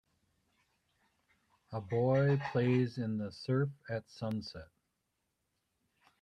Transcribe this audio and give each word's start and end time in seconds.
A 1.71 1.79
boy 1.79 2.41
plays 2.51 2.97
in 2.97 3.19
the 3.19 3.31
surf 3.31 3.69
at 3.87 4.09
sunset. 4.09 4.69